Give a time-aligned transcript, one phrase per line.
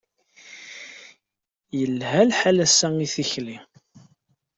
[1.77, 3.57] Yelḥa lḥal ass-a i tikli.